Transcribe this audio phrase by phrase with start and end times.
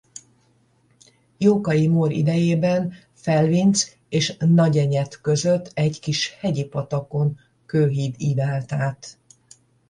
[1.37, 9.17] Jókai Mór idejében Felvinc és Nagyenyed között egy kis hegyi patakon kőhíd ívelt át.